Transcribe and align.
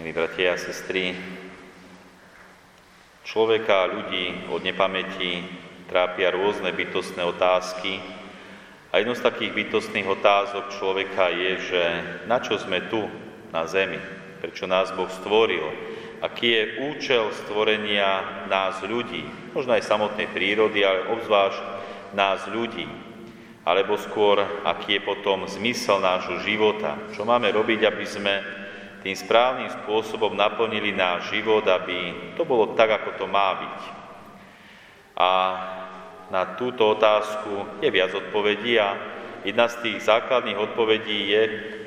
Milí 0.00 0.16
bratia 0.16 0.56
a 0.56 0.56
sestry, 0.56 1.12
človeka 3.20 3.84
a 3.84 3.90
ľudí 3.92 4.48
od 4.48 4.64
nepamäti 4.64 5.44
trápia 5.92 6.32
rôzne 6.32 6.72
bytostné 6.72 7.20
otázky 7.20 8.00
a 8.88 8.96
jednou 8.96 9.12
z 9.12 9.20
takých 9.20 9.52
bytostných 9.52 10.08
otázok 10.08 10.72
človeka 10.80 11.28
je, 11.28 11.52
že 11.68 11.84
na 12.24 12.40
čo 12.40 12.56
sme 12.56 12.88
tu 12.88 13.12
na 13.52 13.68
zemi, 13.68 14.00
prečo 14.40 14.64
nás 14.64 14.88
Boh 14.96 15.12
stvoril, 15.20 15.68
aký 16.24 16.48
je 16.48 16.64
účel 16.96 17.28
stvorenia 17.44 18.48
nás 18.48 18.80
ľudí, 18.80 19.28
možno 19.52 19.76
aj 19.76 19.84
samotnej 19.84 20.32
prírody, 20.32 20.80
ale 20.80 21.12
obzvlášť 21.12 21.60
nás 22.16 22.48
ľudí, 22.48 22.88
alebo 23.68 24.00
skôr, 24.00 24.64
aký 24.64 24.96
je 24.96 25.04
potom 25.04 25.44
zmysel 25.44 26.00
nášho 26.00 26.40
života, 26.40 26.96
čo 27.12 27.28
máme 27.28 27.52
robiť, 27.52 27.84
aby 27.84 28.06
sme 28.08 28.60
tým 29.00 29.16
správnym 29.16 29.72
spôsobom 29.80 30.36
naplnili 30.36 30.92
náš 30.92 31.32
život, 31.32 31.64
aby 31.64 32.32
to 32.36 32.44
bolo 32.44 32.76
tak, 32.76 33.00
ako 33.00 33.16
to 33.16 33.26
má 33.26 33.56
byť. 33.56 33.80
A 35.16 35.30
na 36.28 36.54
túto 36.54 36.94
otázku 36.94 37.80
je 37.80 37.88
viac 37.88 38.12
odpovedí 38.12 38.76
a 38.76 38.96
jedna 39.42 39.66
z 39.72 39.80
tých 39.82 40.04
základných 40.04 40.60
odpovedí 40.60 41.32
je, 41.32 41.42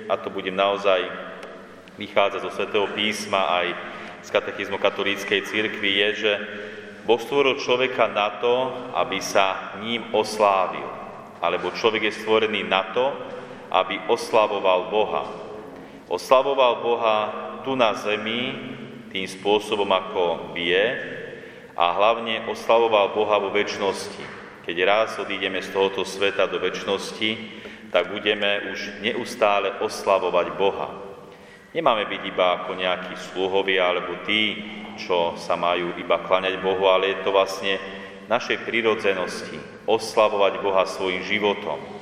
a 0.09 0.17
to 0.17 0.33
budem 0.33 0.57
naozaj 0.57 1.05
vychádzať 1.95 2.41
zo 2.43 2.51
Svetého 2.51 2.89
písma 2.91 3.61
aj 3.61 3.67
z 4.25 4.29
katechizmu 4.33 4.81
katolíckej 4.81 5.45
cirkvi, 5.45 5.91
je, 6.01 6.09
že 6.27 6.33
Boh 7.03 7.19
stvoril 7.19 7.59
človeka 7.59 8.07
na 8.07 8.39
to, 8.39 8.71
aby 8.95 9.19
sa 9.19 9.75
ním 9.83 10.07
oslávil. 10.15 10.87
Alebo 11.43 11.75
človek 11.75 12.07
je 12.07 12.17
stvorený 12.23 12.63
na 12.63 12.95
to, 12.95 13.11
aby 13.67 13.99
oslavoval 14.07 14.87
Boha. 14.87 15.23
Oslavoval 16.11 16.83
Boha 16.83 17.17
tu 17.63 17.79
na 17.79 17.95
zemi 17.95 18.55
tým 19.13 19.23
spôsobom, 19.23 19.87
ako 19.87 20.51
vie 20.57 20.83
a 21.73 21.85
hlavne 21.95 22.49
oslavoval 22.49 23.15
Boha 23.15 23.39
vo 23.39 23.49
väčšnosti. 23.53 24.23
Keď 24.63 24.77
raz 24.83 25.15
odídeme 25.19 25.59
z 25.59 25.71
tohoto 25.71 26.07
sveta 26.07 26.47
do 26.47 26.59
väčšnosti, 26.59 27.29
tak 27.93 28.09
budeme 28.09 28.73
už 28.73 29.05
neustále 29.05 29.69
oslavovať 29.79 30.47
Boha. 30.57 30.89
Nemáme 31.73 32.05
byť 32.09 32.21
iba 32.25 32.61
ako 32.61 32.77
nejakí 32.77 33.13
sluhovia 33.33 33.89
alebo 33.89 34.21
tí, 34.25 34.61
čo 34.97 35.37
sa 35.37 35.57
majú 35.57 35.93
iba 35.97 36.21
klaňať 36.21 36.61
Bohu, 36.61 36.85
ale 36.89 37.13
je 37.13 37.17
to 37.25 37.33
vlastne 37.33 37.81
našej 38.29 38.61
prirodzenosti 38.65 39.57
oslavovať 39.89 40.53
Boha 40.61 40.85
svojim 40.85 41.25
životom. 41.25 41.92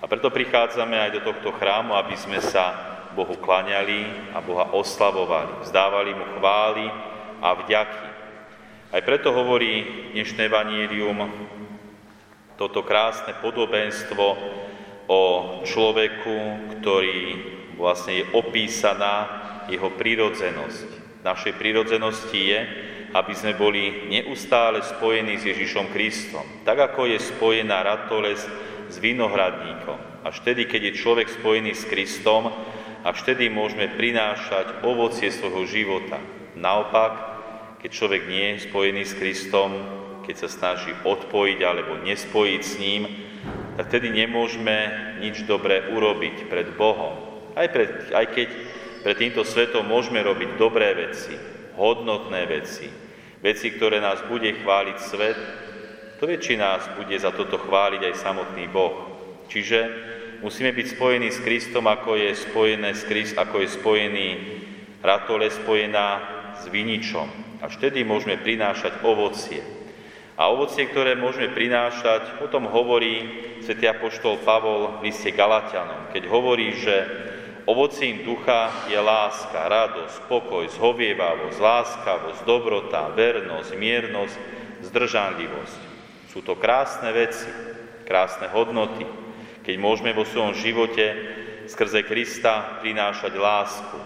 A 0.00 0.04
preto 0.04 0.28
prichádzame 0.28 0.96
aj 1.00 1.10
do 1.16 1.20
tohto 1.24 1.56
chrámu, 1.56 1.96
aby 1.96 2.16
sme 2.20 2.36
sa 2.40 2.76
Bohu 3.16 3.32
klaňali 3.40 4.32
a 4.36 4.44
Boha 4.44 4.68
oslavovali, 4.76 5.64
vzdávali 5.64 6.12
Mu 6.12 6.26
chvály 6.36 6.86
a 7.40 7.48
vďaky. 7.56 8.08
Aj 8.92 9.02
preto 9.02 9.32
hovorí 9.32 9.84
dnešné 10.12 10.52
vanírium 10.52 11.24
toto 12.60 12.84
krásne 12.84 13.36
podobenstvo 13.40 14.24
o 15.08 15.22
človeku, 15.64 16.36
ktorý 16.76 17.20
vlastne 17.76 18.20
je 18.20 18.24
opísaná 18.32 19.28
jeho 19.68 19.92
prírodzenosť. 19.92 20.88
Našej 21.24 21.56
prírodzenosti 21.56 22.40
je, 22.40 22.60
aby 23.12 23.32
sme 23.32 23.56
boli 23.56 24.12
neustále 24.12 24.84
spojení 24.84 25.40
s 25.40 25.48
Ježišom 25.48 25.88
Kristom. 25.92 26.44
Tak 26.68 26.92
ako 26.92 27.08
je 27.08 27.18
spojená 27.20 27.80
ratoles 27.84 28.44
s 28.90 28.96
vinohradníkom. 28.98 30.26
Až 30.26 30.42
vtedy, 30.42 30.66
keď 30.66 30.90
je 30.90 31.00
človek 31.00 31.28
spojený 31.30 31.72
s 31.74 31.86
Kristom, 31.86 32.50
a 33.06 33.14
vtedy 33.14 33.46
môžeme 33.46 33.86
prinášať 33.86 34.82
ovocie 34.82 35.30
svojho 35.30 35.62
života. 35.70 36.18
Naopak, 36.58 37.14
keď 37.78 37.90
človek 37.94 38.26
nie 38.26 38.58
je 38.58 38.66
spojený 38.66 39.06
s 39.06 39.14
Kristom, 39.14 39.70
keď 40.26 40.34
sa 40.42 40.48
snaží 40.50 40.90
odpojiť 41.06 41.58
alebo 41.62 42.02
nespojiť 42.02 42.62
s 42.66 42.74
ním, 42.82 43.06
tak 43.78 43.94
vtedy 43.94 44.10
nemôžeme 44.10 44.90
nič 45.22 45.46
dobré 45.46 45.86
urobiť 45.94 46.50
pred 46.50 46.74
Bohom. 46.74 47.14
Aj, 47.54 47.70
pred, 47.70 48.10
aj 48.10 48.26
keď 48.34 48.48
pred 49.06 49.16
týmto 49.22 49.46
svetom 49.46 49.86
môžeme 49.86 50.18
robiť 50.26 50.58
dobré 50.58 50.90
veci, 50.98 51.38
hodnotné 51.78 52.42
veci, 52.50 52.90
veci, 53.38 53.70
ktoré 53.70 54.02
nás 54.02 54.18
bude 54.26 54.50
chváliť 54.50 54.98
svet, 54.98 55.38
to 56.16 56.24
väčší 56.26 56.56
nás 56.56 56.84
bude 56.96 57.16
za 57.16 57.30
toto 57.32 57.60
chváliť 57.60 58.00
aj 58.12 58.14
samotný 58.20 58.66
Boh. 58.72 59.14
Čiže 59.46 59.78
Musíme 60.44 60.68
byť 60.76 60.86
spojení 61.00 61.32
s 61.32 61.40
Kristom, 61.40 61.88
ako 61.88 62.20
je, 62.20 62.36
spojené 62.36 62.92
s 62.92 63.08
Krist, 63.08 63.40
ako 63.40 63.64
je 63.64 63.68
spojený 63.72 64.28
ratole 65.00 65.48
spojená 65.48 66.20
s 66.60 66.68
viničom. 66.68 67.24
A 67.64 67.72
vtedy 67.72 68.04
môžeme 68.04 68.36
prinášať 68.36 69.00
ovocie. 69.00 69.64
A 70.36 70.52
ovocie, 70.52 70.84
ktoré 70.92 71.16
môžeme 71.16 71.48
prinášať, 71.48 72.44
o 72.44 72.52
tom 72.52 72.68
hovorí 72.68 73.24
sv. 73.64 73.80
apoštol 73.80 74.44
Pavol 74.44 75.00
v 75.00 75.08
liste 75.08 75.32
Galatianom, 75.32 76.12
keď 76.12 76.28
hovorí, 76.28 76.76
že 76.76 76.94
ovocím 77.64 78.20
ducha 78.20 78.68
je 78.92 79.00
láska, 79.00 79.56
radosť, 79.56 80.28
pokoj, 80.28 80.68
zhovievavosť, 80.76 81.56
láskavosť, 81.56 82.44
dobrota, 82.44 83.08
vernosť, 83.16 83.72
miernosť, 83.72 84.36
zdržanlivosť. 84.84 85.95
Sú 86.36 86.44
to 86.44 86.52
krásne 86.52 87.16
veci, 87.16 87.48
krásne 88.04 88.52
hodnoty, 88.52 89.08
keď 89.64 89.72
môžeme 89.80 90.12
vo 90.12 90.28
svojom 90.28 90.52
živote 90.52 91.16
skrze 91.64 92.04
Krista 92.04 92.76
prinášať 92.84 93.32
lásku. 93.40 93.96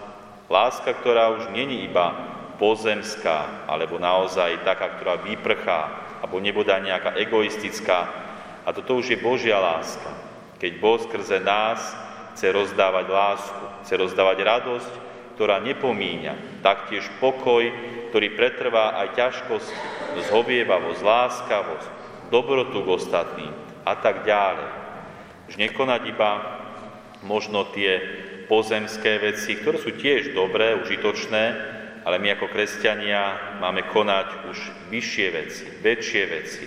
Láska, 0.47 0.95
ktorá 0.95 1.35
už 1.35 1.51
není 1.51 1.83
iba 1.83 2.15
pozemská, 2.55 3.67
alebo 3.67 3.99
naozaj 3.99 4.63
taká, 4.63 4.95
ktorá 4.95 5.19
vyprchá, 5.19 5.91
alebo 6.23 6.39
nebodá 6.39 6.79
nejaká 6.79 7.19
egoistická. 7.19 8.07
A 8.63 8.71
toto 8.71 9.03
už 9.03 9.11
je 9.11 9.19
Božia 9.19 9.59
láska. 9.59 10.15
Keď 10.55 10.71
Boh 10.79 11.03
skrze 11.03 11.35
nás 11.43 11.83
chce 12.31 12.47
rozdávať 12.47 13.11
lásku, 13.11 13.63
chce 13.83 13.93
rozdávať 13.99 14.37
radosť, 14.39 14.93
ktorá 15.35 15.59
nepomíňa, 15.59 16.63
taktiež 16.63 17.03
pokoj, 17.19 17.67
ktorý 18.15 18.39
pretrvá 18.39 18.95
aj 19.03 19.19
ťažkosť, 19.19 19.71
zhovievavosť, 20.31 21.01
láskavosť, 21.03 21.99
dobrotu 22.31 22.81
k 22.81 22.89
ostatným 22.95 23.53
a 23.83 23.93
tak 23.99 24.23
ďalej. 24.23 24.69
Už 25.51 25.59
nekonať 25.59 26.01
iba 26.07 26.31
možno 27.27 27.67
tie 27.75 27.99
pozemské 28.47 29.19
veci, 29.19 29.59
ktoré 29.59 29.77
sú 29.77 29.91
tiež 29.93 30.33
dobré, 30.33 30.79
užitočné, 30.79 31.43
ale 32.01 32.17
my 32.17 32.33
ako 32.33 32.49
kresťania 32.49 33.57
máme 33.61 33.85
konať 33.91 34.27
už 34.49 34.57
vyššie 34.89 35.27
veci, 35.29 35.65
väčšie 35.83 36.23
veci. 36.25 36.65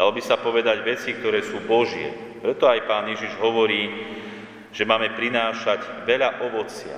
Dalo 0.00 0.16
by 0.16 0.22
sa 0.24 0.40
povedať 0.40 0.80
veci, 0.80 1.12
ktoré 1.12 1.44
sú 1.44 1.60
Božie. 1.68 2.08
Preto 2.40 2.64
aj 2.64 2.88
pán 2.88 3.04
Ježiš 3.12 3.36
hovorí, 3.36 3.92
že 4.72 4.88
máme 4.88 5.12
prinášať 5.12 6.08
veľa 6.08 6.40
ovocia. 6.48 6.96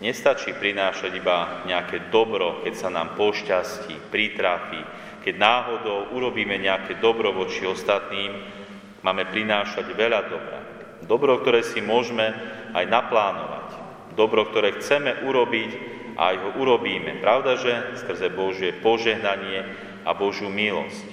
Nestačí 0.00 0.56
prinášať 0.56 1.12
iba 1.12 1.62
nejaké 1.68 2.08
dobro, 2.08 2.64
keď 2.64 2.74
sa 2.74 2.88
nám 2.88 3.14
pošťastí, 3.14 4.08
pritrafí, 4.08 4.80
keď 5.22 5.34
náhodou 5.38 6.10
urobíme 6.12 6.58
nejaké 6.58 6.98
dobro 6.98 7.30
voči 7.30 7.62
ostatným, 7.62 8.62
Máme 9.02 9.26
prinášať 9.26 9.98
veľa 9.98 10.20
dobra. 10.30 10.58
Dobro, 11.02 11.42
ktoré 11.42 11.66
si 11.66 11.82
môžeme 11.82 12.30
aj 12.70 12.86
naplánovať. 12.86 13.68
Dobro, 14.14 14.46
ktoré 14.46 14.78
chceme 14.78 15.26
urobiť 15.26 15.70
a 16.14 16.30
aj 16.30 16.36
ho 16.38 16.50
urobíme. 16.62 17.18
Pravda, 17.18 17.58
že 17.58 17.98
skrze 17.98 18.30
Božie 18.30 18.70
požehnanie 18.78 19.66
a 20.06 20.14
Božiu 20.14 20.46
milosť. 20.46 21.06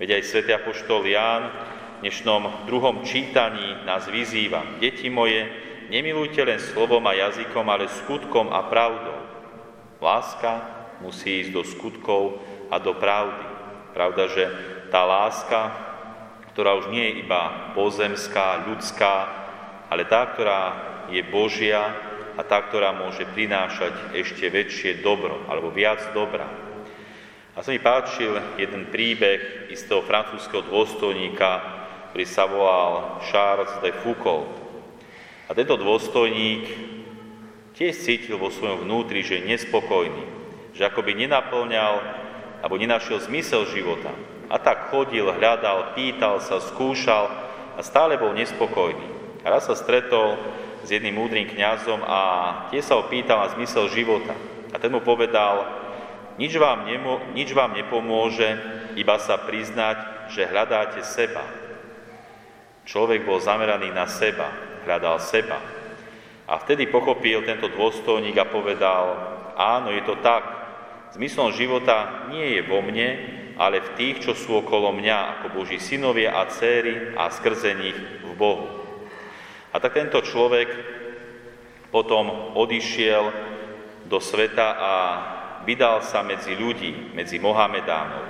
Veď 0.00 0.16
aj 0.16 0.22
svätý 0.24 0.56
Apoštol 0.56 1.04
Ján 1.04 1.52
v 2.00 2.08
dnešnom 2.08 2.64
druhom 2.64 3.04
čítaní 3.04 3.84
nás 3.84 4.08
vyzýva. 4.08 4.80
Deti 4.80 5.12
moje, 5.12 5.44
nemilujte 5.92 6.40
len 6.48 6.56
slovom 6.56 7.04
a 7.04 7.12
jazykom, 7.12 7.66
ale 7.68 7.92
skutkom 7.92 8.48
a 8.48 8.64
pravdou. 8.72 9.20
Láska 10.00 10.52
musí 11.04 11.44
ísť 11.44 11.52
do 11.52 11.60
skutkov 11.60 12.40
a 12.72 12.80
do 12.80 12.96
pravdy. 12.96 13.47
Pravda, 13.98 14.30
že 14.30 14.44
tá 14.94 15.02
láska 15.02 15.88
ktorá 16.58 16.74
už 16.74 16.90
nie 16.90 17.06
je 17.06 17.22
iba 17.22 17.70
pozemská, 17.78 18.66
ľudská, 18.66 19.14
ale 19.94 20.10
tá, 20.10 20.26
ktorá 20.26 20.62
je 21.06 21.22
Božia 21.22 21.94
a 22.34 22.42
tá, 22.42 22.58
ktorá 22.66 22.90
môže 22.90 23.22
prinášať 23.30 24.10
ešte 24.10 24.50
väčšie 24.50 24.98
dobro, 24.98 25.46
alebo 25.46 25.70
viac 25.70 26.02
dobra. 26.10 26.50
A 27.54 27.62
sa 27.62 27.70
mi 27.70 27.78
páčil 27.78 28.34
jeden 28.58 28.90
príbeh 28.90 29.70
istého 29.70 30.02
francúzského 30.02 30.66
dôstojníka, 30.66 31.62
ktorý 32.10 32.26
sa 32.26 32.50
volal 32.50 33.22
Charles 33.30 33.70
de 33.78 33.94
Foucault. 34.02 34.50
A 35.46 35.54
tento 35.54 35.78
dôstojník 35.78 36.66
tiež 37.78 37.94
cítil 38.02 38.34
vo 38.34 38.50
svojom 38.50 38.82
vnútri, 38.82 39.22
že 39.22 39.38
je 39.38 39.54
nespokojný, 39.54 40.26
že 40.74 40.82
akoby 40.82 41.22
nenaplňal 41.22 42.26
alebo 42.62 42.80
nenašiel 42.80 43.22
zmysel 43.22 43.68
života, 43.70 44.10
a 44.48 44.56
tak 44.56 44.88
chodil, 44.88 45.28
hľadal, 45.28 45.92
pýtal 45.92 46.40
sa, 46.40 46.56
skúšal 46.56 47.28
a 47.76 47.80
stále 47.84 48.16
bol 48.16 48.32
nespokojný. 48.32 49.04
A 49.44 49.52
raz 49.52 49.68
sa 49.68 49.76
stretol 49.76 50.40
s 50.82 50.88
jedným 50.88 51.20
múdrym 51.20 51.44
kňazom 51.52 52.00
a 52.00 52.20
tie 52.72 52.80
sa 52.80 52.96
ho 52.96 53.04
na 53.04 53.52
zmysel 53.52 53.92
života. 53.92 54.32
A 54.72 54.80
ten 54.80 54.88
mu 54.88 55.04
povedal, 55.04 55.68
nič 56.40 56.56
vám, 56.56 56.88
nemo, 56.88 57.20
nič 57.36 57.52
vám 57.52 57.76
nepomôže, 57.76 58.56
iba 58.96 59.20
sa 59.20 59.36
priznať, 59.36 60.30
že 60.32 60.48
hľadáte 60.48 61.04
seba. 61.04 61.44
Človek 62.88 63.28
bol 63.28 63.36
zameraný 63.36 63.92
na 63.92 64.08
seba, 64.08 64.48
hľadal 64.88 65.20
seba. 65.20 65.60
A 66.48 66.56
vtedy 66.56 66.88
pochopil 66.88 67.44
tento 67.44 67.68
dôstojník 67.68 68.32
a 68.40 68.48
povedal, 68.48 69.04
áno, 69.60 69.92
je 69.92 70.00
to 70.08 70.16
tak. 70.24 70.57
Zmyslom 71.16 71.56
života 71.56 72.28
nie 72.28 72.58
je 72.58 72.62
vo 72.68 72.84
mne, 72.84 73.08
ale 73.58 73.80
v 73.82 73.90
tých, 73.98 74.16
čo 74.22 74.32
sú 74.36 74.60
okolo 74.60 74.92
mňa, 74.94 75.40
ako 75.40 75.46
Boží 75.56 75.80
synovia 75.80 76.36
a 76.36 76.46
céry 76.46 77.16
a 77.16 77.32
skrze 77.32 77.74
nich 77.74 77.98
v 78.22 78.32
Bohu. 78.38 78.68
A 79.72 79.76
tak 79.82 79.98
tento 79.98 80.22
človek 80.22 80.68
potom 81.88 82.54
odišiel 82.54 83.32
do 84.06 84.20
sveta 84.20 84.68
a 84.78 84.92
vydal 85.64 86.00
sa 86.04 86.24
medzi 86.24 86.56
ľudí, 86.56 87.12
medzi 87.12 87.36
Mohamedánov. 87.40 88.24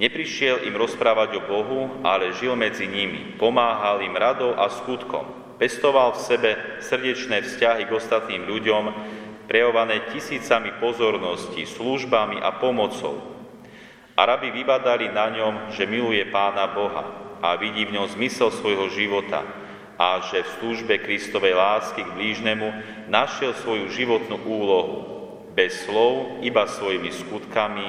Neprišiel 0.00 0.64
im 0.66 0.74
rozprávať 0.74 1.36
o 1.36 1.46
Bohu, 1.46 1.80
ale 2.02 2.32
žil 2.34 2.56
medzi 2.56 2.88
nimi, 2.88 3.36
pomáhal 3.36 4.00
im 4.02 4.16
radou 4.16 4.56
a 4.56 4.72
skutkom, 4.72 5.54
pestoval 5.60 6.16
v 6.16 6.22
sebe 6.24 6.50
srdečné 6.80 7.44
vzťahy 7.44 7.86
k 7.86 7.94
ostatným 7.94 8.48
ľuďom, 8.48 8.84
prejavané 9.46 10.12
tisícami 10.12 10.76
pozorností, 10.78 11.66
službami 11.66 12.42
a 12.42 12.54
pomocou, 12.56 13.32
Arabi 14.12 14.52
vybadali 14.52 15.08
na 15.08 15.32
ňom, 15.32 15.54
že 15.72 15.88
miluje 15.88 16.20
Pána 16.28 16.68
Boha 16.68 17.04
a 17.40 17.56
vidí 17.56 17.88
v 17.88 17.96
ňom 17.96 18.12
zmysel 18.12 18.52
svojho 18.52 18.92
života 18.92 19.40
a 19.96 20.20
že 20.28 20.44
v 20.44 20.52
službe 20.60 21.00
Kristovej 21.00 21.56
lásky 21.56 22.04
k 22.04 22.12
blížnemu 22.12 22.68
našiel 23.08 23.56
svoju 23.56 23.88
životnú 23.88 24.36
úlohu. 24.44 24.96
Bez 25.56 25.88
slov, 25.88 26.44
iba 26.44 26.68
svojimi 26.68 27.08
skutkami 27.08 27.86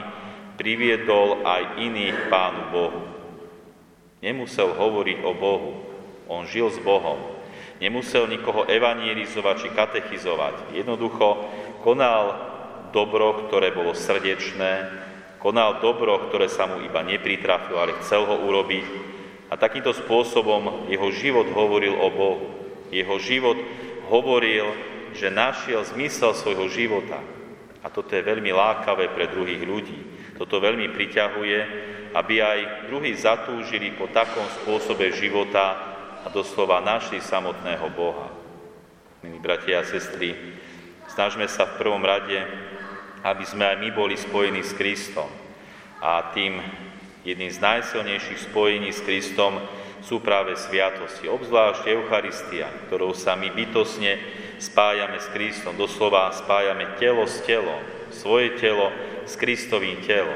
priviedol 0.55 1.43
aj 1.43 1.79
iných 1.79 2.17
Pánu 2.31 2.63
Bohu. 2.71 3.03
Nemusel 4.23 4.71
hovoriť 4.71 5.19
o 5.27 5.31
Bohu, 5.35 5.71
on 6.31 6.47
žil 6.47 6.71
s 6.71 6.79
Bohom. 6.79 7.19
Nemusel 7.81 8.29
nikoho 8.31 8.63
evangelizovať 8.69 9.55
či 9.59 9.69
katechizovať. 9.73 10.75
Jednoducho 10.77 11.27
konal 11.83 12.37
dobro, 12.95 13.49
ktoré 13.49 13.73
bolo 13.73 13.91
srdečné, 13.97 15.03
Konal 15.43 15.83
dobro, 15.83 16.31
ktoré 16.31 16.47
sa 16.47 16.63
mu 16.63 16.79
iba 16.79 17.03
nepritrafilo, 17.03 17.75
ale 17.75 17.99
chcel 17.99 18.23
ho 18.23 18.47
urobiť. 18.47 18.87
A 19.51 19.59
takýmto 19.59 19.91
spôsobom 19.91 20.87
jeho 20.87 21.11
život 21.11 21.51
hovoril 21.51 21.99
o 21.99 22.07
Bohu. 22.07 22.47
Jeho 22.87 23.19
život 23.19 23.59
hovoril, 24.07 24.71
že 25.11 25.27
našiel 25.27 25.83
zmysel 25.83 26.31
svojho 26.31 26.71
života. 26.71 27.19
A 27.83 27.91
toto 27.91 28.15
je 28.15 28.23
veľmi 28.23 28.55
lákavé 28.55 29.11
pre 29.11 29.27
druhých 29.27 29.59
ľudí. 29.67 29.99
Toto 30.39 30.63
veľmi 30.63 30.95
priťahuje, 30.95 31.59
aby 32.15 32.35
aj 32.39 32.87
druhí 32.87 33.11
zatúžili 33.11 33.91
po 33.99 34.07
takom 34.15 34.47
spôsobe 34.63 35.11
života 35.11 35.92
a 36.23 36.31
doslova 36.31 36.79
našli 36.79 37.19
samotného 37.19 37.87
Boha. 37.91 38.31
Milí 39.23 39.39
bratia 39.43 39.83
a 39.83 39.87
sestry, 39.87 40.55
snažme 41.11 41.47
sa 41.51 41.67
v 41.67 41.77
prvom 41.83 42.03
rade 42.03 42.43
aby 43.23 43.43
sme 43.47 43.63
aj 43.63 43.77
my 43.79 43.89
boli 43.95 44.19
spojení 44.19 44.61
s 44.61 44.75
Kristom. 44.75 45.31
A 46.03 46.35
tým 46.35 46.59
jedným 47.23 47.47
z 47.47 47.63
najsilnejších 47.63 48.51
spojení 48.51 48.91
s 48.91 48.99
Kristom 48.99 49.63
sú 50.03 50.19
práve 50.19 50.59
sviatosti, 50.59 51.31
obzvlášť 51.31 51.87
Eucharistia, 51.87 52.67
ktorou 52.91 53.15
sa 53.15 53.39
my 53.39 53.47
bytosne 53.55 54.19
spájame 54.59 55.15
s 55.15 55.31
Kristom, 55.31 55.79
doslova 55.79 56.35
spájame 56.35 56.99
telo 56.99 57.23
s 57.23 57.39
telom, 57.47 57.79
svoje 58.11 58.59
telo 58.59 58.91
s 59.23 59.39
Kristovým 59.39 60.03
telom. 60.03 60.35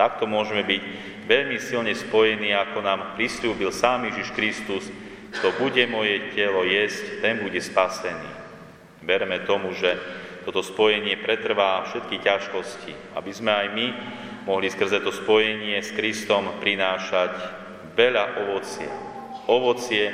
Takto 0.00 0.24
môžeme 0.24 0.64
byť 0.64 0.82
veľmi 1.28 1.60
silne 1.60 1.92
spojení, 1.92 2.56
ako 2.56 2.80
nám 2.80 3.12
pristúbil 3.20 3.68
sám 3.68 4.08
Ježiš 4.08 4.32
Kristus, 4.32 4.88
kto 5.32 5.48
bude 5.56 5.82
moje 5.88 6.32
telo 6.36 6.62
jesť, 6.62 7.24
ten 7.24 7.40
bude 7.40 7.58
spasený. 7.58 8.30
Verme 9.02 9.42
tomu, 9.48 9.72
že 9.74 9.98
toto 10.44 10.62
spojenie 10.62 11.18
pretrvá 11.18 11.86
všetky 11.88 12.22
ťažkosti, 12.22 13.16
aby 13.16 13.30
sme 13.32 13.50
aj 13.50 13.66
my 13.74 13.86
mohli 14.44 14.68
skrze 14.70 15.02
to 15.02 15.14
spojenie 15.14 15.78
s 15.78 15.94
Kristom 15.94 16.50
prinášať 16.58 17.32
veľa 17.94 18.46
ovocie. 18.46 18.90
Ovocie, 19.46 20.04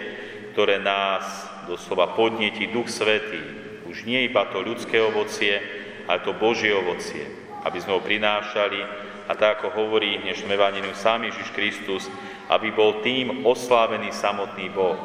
ktoré 0.53 0.81
nás 0.81 1.49
doslova 1.69 2.17
podnieti 2.17 2.69
Duch 2.69 2.89
Svetý. 2.89 3.41
Už 3.89 4.05
nie 4.05 4.29
iba 4.29 4.49
to 4.53 4.61
ľudské 4.61 5.01
ovocie, 5.01 5.61
ale 6.09 6.25
to 6.25 6.37
Božie 6.37 6.73
ovocie, 6.73 7.25
aby 7.65 7.79
sme 7.81 7.97
ho 7.97 8.05
prinášali 8.05 8.81
a 9.29 9.33
tak, 9.37 9.61
ako 9.61 9.77
hovorí 9.77 10.25
dnešnom 10.25 10.49
Evangelium 10.49 10.97
sám 10.97 11.29
Ježiš 11.29 11.53
Kristus, 11.53 12.09
aby 12.49 12.73
bol 12.73 13.05
tým 13.05 13.45
oslávený 13.45 14.13
samotný 14.13 14.73
Boh. 14.73 14.97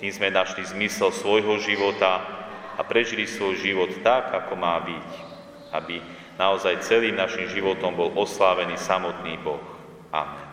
Tým 0.00 0.12
sme 0.12 0.28
našli 0.28 0.64
zmysel 0.64 1.12
svojho 1.12 1.56
života, 1.60 2.36
a 2.76 2.84
prežili 2.84 3.24
svoj 3.24 3.56
život 3.56 3.90
tak, 4.04 4.36
ako 4.36 4.52
má 4.54 4.76
byť, 4.84 5.08
aby 5.72 5.96
naozaj 6.36 6.84
celým 6.84 7.16
našim 7.16 7.48
životom 7.48 7.96
bol 7.96 8.12
oslávený 8.12 8.76
samotný 8.76 9.40
Boh. 9.40 9.60
Amen. 10.12 10.45